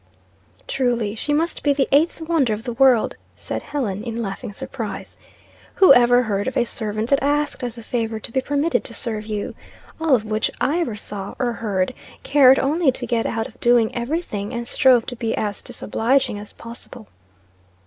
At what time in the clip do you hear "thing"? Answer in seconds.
14.23-14.55